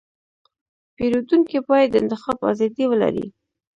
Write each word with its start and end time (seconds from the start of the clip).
پیرودونکی 0.95 1.59
باید 1.69 1.89
د 1.91 1.95
انتخاب 2.01 2.37
ازادي 2.51 2.85
ولري. 2.87 3.25